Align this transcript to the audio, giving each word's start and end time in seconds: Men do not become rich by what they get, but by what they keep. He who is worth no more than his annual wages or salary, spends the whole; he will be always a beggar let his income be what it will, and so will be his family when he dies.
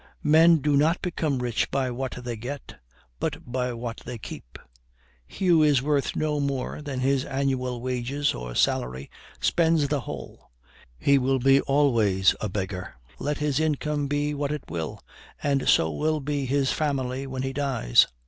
Men 0.23 0.57
do 0.63 0.75
not 0.75 0.99
become 1.03 1.37
rich 1.43 1.69
by 1.69 1.91
what 1.91 2.13
they 2.23 2.35
get, 2.35 2.77
but 3.19 3.37
by 3.45 3.71
what 3.71 4.01
they 4.03 4.17
keep. 4.17 4.57
He 5.27 5.45
who 5.45 5.61
is 5.61 5.83
worth 5.83 6.15
no 6.15 6.39
more 6.39 6.81
than 6.81 7.01
his 7.01 7.23
annual 7.23 7.79
wages 7.79 8.33
or 8.33 8.55
salary, 8.55 9.11
spends 9.39 9.89
the 9.89 9.99
whole; 9.99 10.49
he 10.97 11.19
will 11.19 11.37
be 11.37 11.61
always 11.61 12.33
a 12.41 12.49
beggar 12.49 12.95
let 13.19 13.37
his 13.37 13.59
income 13.59 14.07
be 14.07 14.33
what 14.33 14.51
it 14.51 14.63
will, 14.69 14.99
and 15.43 15.69
so 15.69 15.91
will 15.91 16.19
be 16.19 16.47
his 16.47 16.71
family 16.71 17.27
when 17.27 17.43
he 17.43 17.53
dies. 17.53 18.07